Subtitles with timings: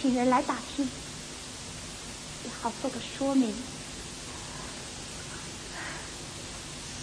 [0.00, 0.84] 请人来打听，
[2.44, 3.54] 也好做个说明。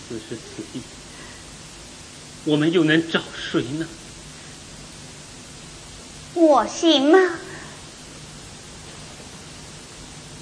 [0.07, 0.81] 此时此地，
[2.45, 3.87] 我们又能找谁呢？
[6.35, 7.17] 我行吗？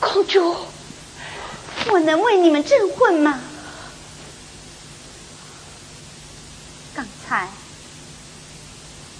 [0.01, 0.55] 公主，
[1.87, 3.39] 我能为你们证婚吗？
[6.93, 7.49] 刚才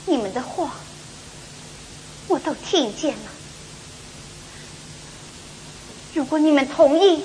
[0.08, 0.76] 你们的话。
[2.50, 3.32] 都听见了。
[6.16, 7.22] 如果你们同意，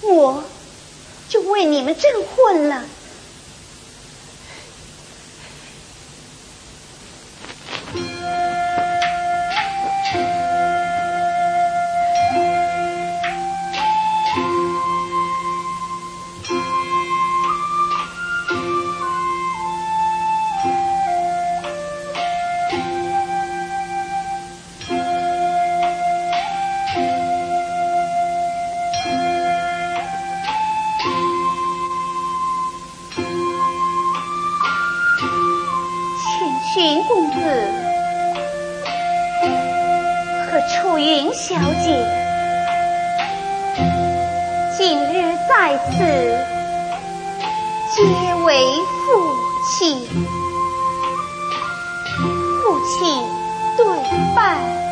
[0.00, 0.44] 我
[1.28, 2.86] 就为你们证婚了。
[41.86, 41.92] 姐
[44.76, 45.94] 今日在此
[47.94, 48.58] 皆为
[49.06, 49.36] 父
[49.70, 50.04] 亲。
[52.60, 53.22] 父亲
[53.76, 53.86] 对
[54.34, 54.85] 拜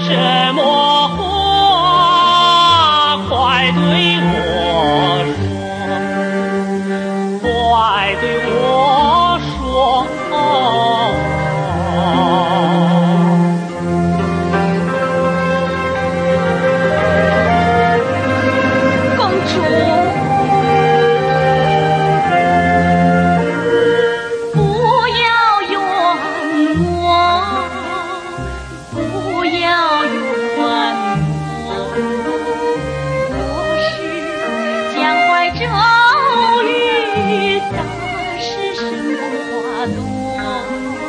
[0.00, 1.27] 什么？
[37.72, 37.84] 大，
[38.38, 39.16] 是生，是
[39.62, 41.07] 花朵。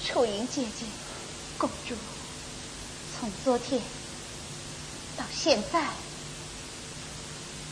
[0.01, 0.87] 楚云姐姐
[1.57, 1.95] 公主
[3.13, 3.81] 从昨天
[5.17, 5.87] 到现在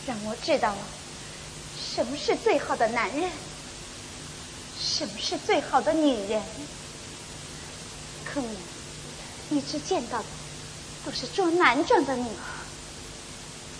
[0.05, 0.87] 让我知道了
[1.73, 3.29] 什么是最好的男人
[4.73, 6.74] 什么是最好的女人。
[9.79, 10.25] 见到的
[11.05, 12.27] 都是装男装的你，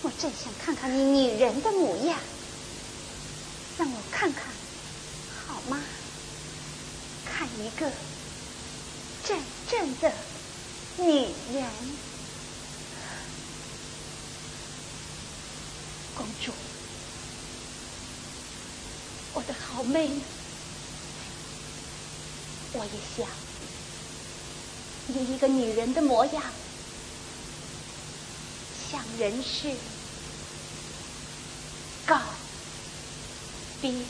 [0.03, 2.19] 我正想看看你女人的模样，
[3.77, 4.43] 让我看看
[5.47, 5.79] 好吗？
[7.25, 7.91] 看一个
[9.25, 9.37] 真
[9.69, 10.13] 正的
[10.97, 11.65] 女人，
[16.15, 16.51] 公主，
[19.33, 20.21] 我的好妹妹，
[22.73, 23.27] 我也想
[25.07, 26.43] 以一个女人的模样。
[28.71, 29.75] 向人世
[32.05, 32.15] 告
[33.81, 34.05] 别。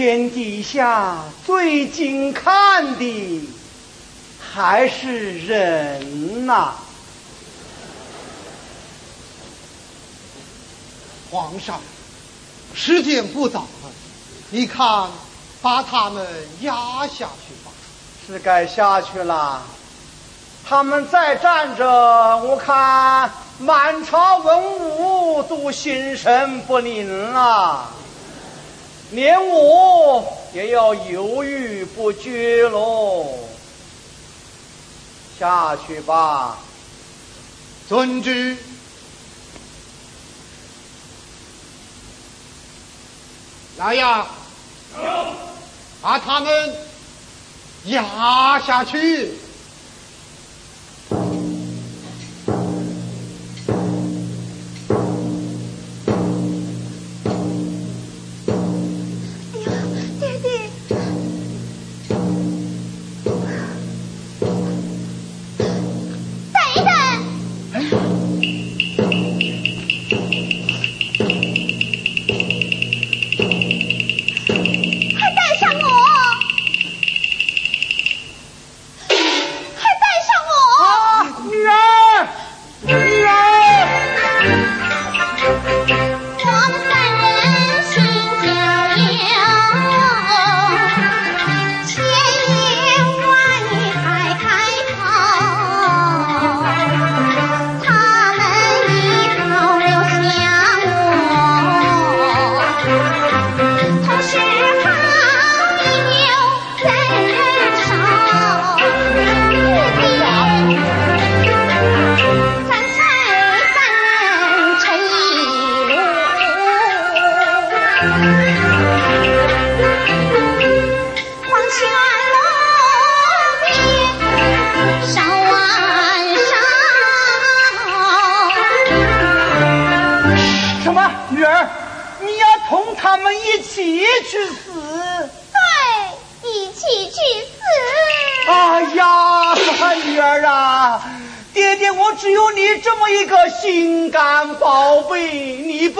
[0.00, 3.48] 天底下最近看的，
[4.40, 6.72] 还是人呐？
[11.30, 11.78] 皇上，
[12.74, 13.90] 时间不早了，
[14.48, 15.10] 你看，
[15.60, 16.26] 把他们
[16.62, 17.70] 压下去吧。
[18.26, 19.62] 是该下去了。
[20.66, 27.86] 他们再站着，我看满朝文武都心神不宁了，
[29.12, 33.26] 连我也要犹豫不决喽。
[35.38, 36.58] 下去吧，
[37.88, 38.56] 遵旨。
[43.78, 44.26] 来呀！
[46.02, 46.74] 把他们
[47.86, 49.32] 压下去。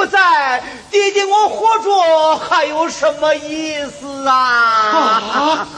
[0.01, 4.33] 不在，爹爹我活着还有什么意思啊？
[5.29, 5.69] 啊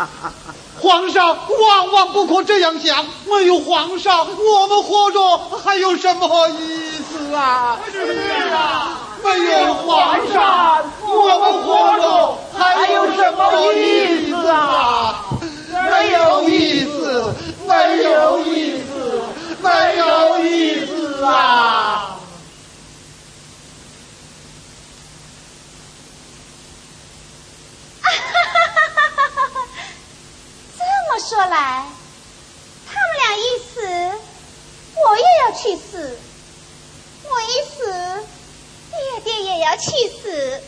[0.80, 7.76] 皇上万万不可这样想，没有皇上，我们活着还有什么意思啊？
[7.92, 8.00] 是
[8.54, 15.24] 啊，没有皇上，我们活着还有什么意思啊？
[15.90, 17.34] 没有意思，
[17.66, 19.22] 没有意思，
[19.60, 22.17] 没有意思啊！
[30.78, 31.84] 这么说来
[32.86, 33.70] 他们俩一死
[34.96, 36.18] 我也要去死。
[37.30, 38.24] 我一死
[38.90, 39.90] 爹爹也要去
[40.22, 40.62] 死。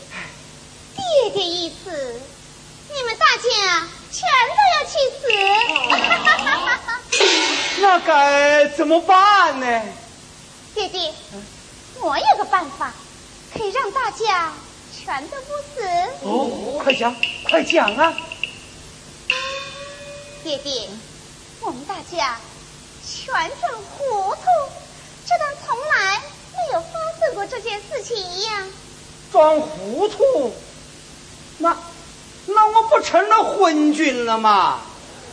[0.97, 2.21] 爹爹一死
[2.93, 3.43] 你们大家
[4.13, 5.21] 全都要去死
[7.81, 9.83] 那该怎么办呢？
[10.75, 11.15] 爹爹
[12.01, 12.93] 我有个办法
[13.55, 14.53] 可以让大家
[16.99, 17.15] 讲
[17.49, 18.15] 快讲啊，
[20.43, 20.89] 爹爹，
[21.61, 22.39] 我们大家
[23.07, 24.43] 全装糊涂，
[25.27, 26.21] 就当从来
[26.53, 26.89] 没有发
[27.19, 28.69] 生过这件事情一样。
[29.33, 30.53] 装糊涂？
[31.59, 31.77] 那
[32.47, 34.81] 那我不成了昏君了吗？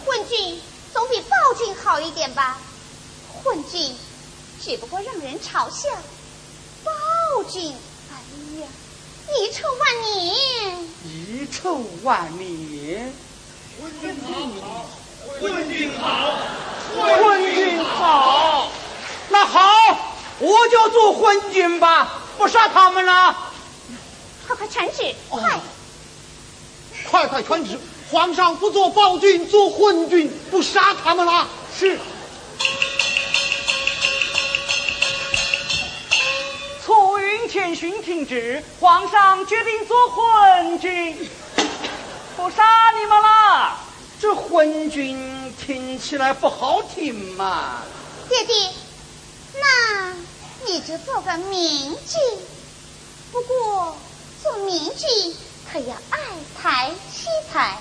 [0.06, 0.62] 昏君
[0.94, 2.60] 总比暴君好一点吧？
[3.44, 3.96] 昏君
[4.62, 5.90] 只不过让人嘲笑，
[6.84, 7.76] 暴君，
[8.12, 8.16] 哎
[8.62, 8.68] 呀！
[9.36, 13.14] 遗臭万年，遗臭万年。
[13.80, 14.86] 昏君好，
[15.42, 16.38] 昏君好，
[16.96, 18.72] 昏君好。
[19.30, 19.60] 那好，
[20.40, 23.52] 我就做昏君吧，不杀他们了。
[24.48, 25.60] 快快传旨，快！
[27.10, 27.78] 快快传旨，
[28.10, 31.48] 皇上不做暴君，做昏君，不杀他们了。
[31.78, 32.00] 是。
[37.48, 41.30] 天训停止，皇上决定做昏君，
[42.36, 43.80] 不杀你们了。
[44.20, 47.84] 这昏君听起来不好听嘛。
[48.28, 48.56] 爹爹，
[49.54, 50.14] 那
[50.66, 52.40] 你就做个明君。
[53.32, 53.98] 不过
[54.44, 55.36] 做明君
[55.72, 56.20] 可要爱
[56.60, 57.78] 才惜才，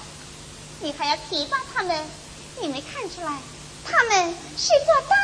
[0.81, 2.05] 你还要提拔他们。
[2.61, 3.39] 你没看出来，
[3.85, 5.17] 他们是做大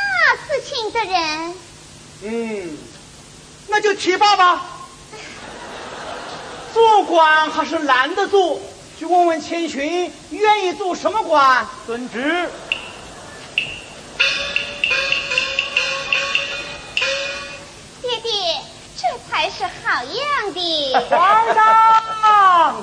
[0.47, 1.55] 事情的人。
[2.23, 2.77] 嗯。
[3.67, 4.65] 那就提拔吧。
[6.73, 8.59] 做官还是懒得做，
[8.97, 11.65] 去问问千寻，愿意做什么官？
[11.85, 12.49] 遵旨。
[18.01, 18.31] 爹爹，
[18.97, 20.93] 这才是好样的！
[21.09, 22.75] 皇上，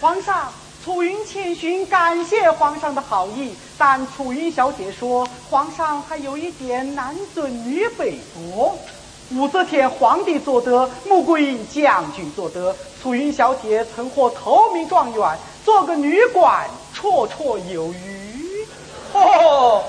[0.00, 8.78] 皇上，楚云千寻感谢皇上的好意，但楚云小姐说，皇上还有一点男尊女卑多。
[9.36, 18.66] 武则天皇帝做得，穆桂英将军做得，楚云小姐曾获头名状元，做个女官绰绰有余。
[19.12, 19.82] 哦，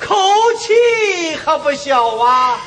[0.00, 0.16] 口
[0.58, 2.60] 气可不小啊！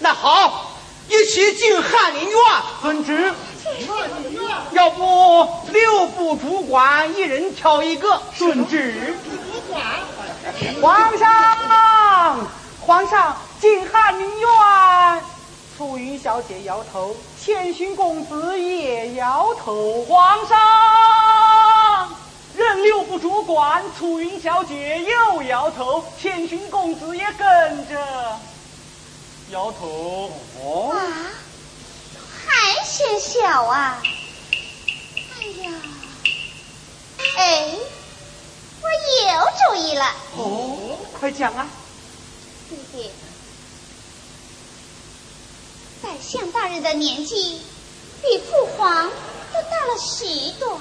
[0.00, 0.72] 那好，
[1.08, 2.38] 一起进翰林院。
[2.82, 3.32] 遵旨。
[4.72, 8.20] 要不六部主管一人挑一个。
[8.36, 9.16] 遵旨。
[10.82, 12.46] 皇上，
[12.80, 15.22] 皇上，进翰林院。
[15.78, 20.04] 楚云小姐摇头，千寻公子也摇头。
[20.06, 20.58] 皇上，
[22.56, 23.84] 任六部主管。
[23.96, 28.40] 楚云小姐又摇头，千寻公子也跟着
[29.50, 30.32] 摇头。
[30.60, 30.96] 哦，
[32.44, 34.02] 还嫌小啊！
[35.38, 35.72] 哎呀，
[37.36, 37.76] 哎，
[38.82, 38.88] 我
[39.30, 40.04] 有主意了。
[40.38, 41.68] 哦，快讲啊！
[42.68, 43.12] 弟弟，
[46.18, 47.62] 宰相大人的年纪
[48.20, 50.76] 比父皇都大了许多，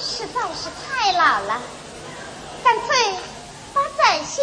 [0.00, 1.60] 实在是太老了，
[2.64, 3.12] 干脆
[3.74, 4.42] 把宰相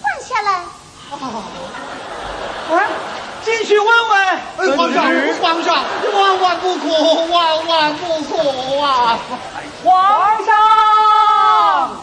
[0.00, 0.64] 换下来。
[2.70, 2.88] 啊，
[3.44, 4.26] 进去问问。
[4.28, 5.04] 哎，皇上，
[5.40, 6.88] 皇上，万万不可，
[7.26, 9.18] 万万不可啊！
[9.84, 12.00] 皇上，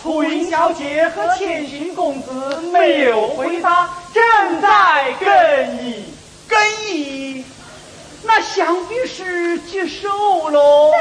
[0.00, 2.30] 楚云小姐和千寻公子
[2.72, 5.63] 没有回答，正在更
[9.74, 10.08] 接受
[10.50, 10.93] 喽。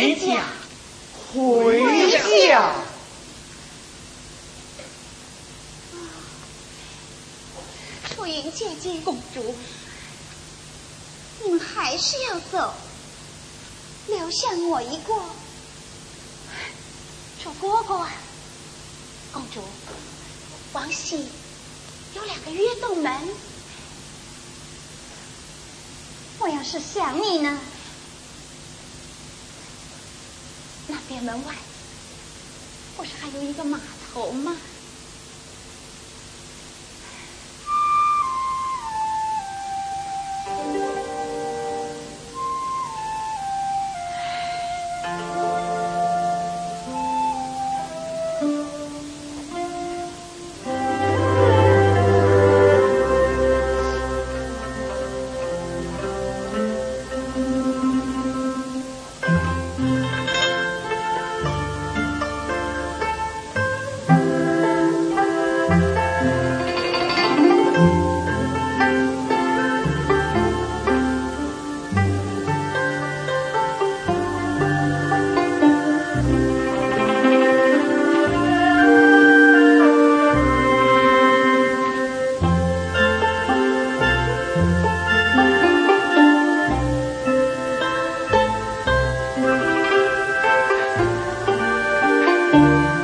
[0.00, 0.42] 回家。
[1.34, 2.72] 回家。
[8.08, 9.54] 楚云姐姐，公主，
[11.44, 12.72] 你们还是要走，
[14.06, 15.14] 留下我一个。
[17.42, 18.10] 楚哥哥啊，
[19.32, 19.62] 公主，
[20.72, 21.26] 王喜
[22.14, 23.12] 有两个约洞门，
[26.38, 27.58] 我要是想你呢，
[30.90, 31.54] 那边门外
[32.96, 33.80] 不是还有一个码
[34.12, 34.56] 头吗？
[92.52, 92.99] 我。